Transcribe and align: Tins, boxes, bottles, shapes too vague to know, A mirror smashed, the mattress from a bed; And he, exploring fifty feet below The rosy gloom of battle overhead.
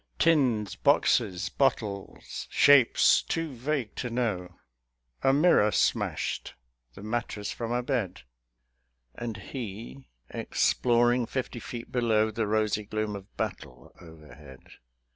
Tins, 0.17 0.75
boxes, 0.75 1.49
bottles, 1.49 2.47
shapes 2.49 3.21
too 3.21 3.53
vague 3.53 3.93
to 3.97 4.09
know, 4.09 4.55
A 5.21 5.31
mirror 5.31 5.69
smashed, 5.71 6.55
the 6.95 7.03
mattress 7.03 7.51
from 7.51 7.71
a 7.71 7.83
bed; 7.83 8.23
And 9.13 9.37
he, 9.37 10.07
exploring 10.31 11.27
fifty 11.27 11.59
feet 11.59 11.91
below 11.91 12.31
The 12.31 12.47
rosy 12.47 12.83
gloom 12.85 13.15
of 13.15 13.37
battle 13.37 13.91
overhead. 14.01 14.61